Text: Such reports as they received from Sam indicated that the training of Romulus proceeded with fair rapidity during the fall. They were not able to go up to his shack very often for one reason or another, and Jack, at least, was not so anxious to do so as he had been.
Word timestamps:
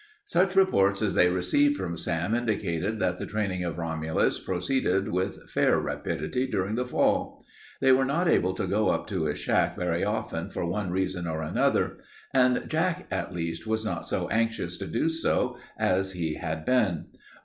Such 0.25 0.55
reports 0.55 1.03
as 1.03 1.13
they 1.13 1.29
received 1.29 1.77
from 1.77 1.95
Sam 1.95 2.33
indicated 2.33 2.97
that 2.97 3.19
the 3.19 3.27
training 3.27 3.63
of 3.63 3.77
Romulus 3.77 4.39
proceeded 4.43 5.09
with 5.09 5.47
fair 5.47 5.79
rapidity 5.79 6.47
during 6.47 6.73
the 6.73 6.87
fall. 6.87 7.45
They 7.81 7.91
were 7.91 8.03
not 8.03 8.27
able 8.27 8.55
to 8.55 8.65
go 8.65 8.89
up 8.89 9.05
to 9.09 9.25
his 9.25 9.37
shack 9.37 9.75
very 9.77 10.03
often 10.03 10.49
for 10.49 10.65
one 10.65 10.89
reason 10.89 11.27
or 11.27 11.43
another, 11.43 11.97
and 12.33 12.63
Jack, 12.67 13.05
at 13.11 13.31
least, 13.31 13.67
was 13.67 13.85
not 13.85 14.07
so 14.07 14.27
anxious 14.29 14.75
to 14.79 14.87
do 14.87 15.07
so 15.07 15.59
as 15.77 16.13
he 16.13 16.33
had 16.33 16.65
been. 16.65 17.09